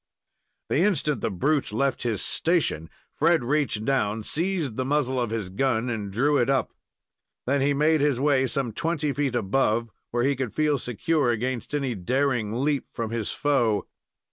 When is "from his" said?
12.91-13.29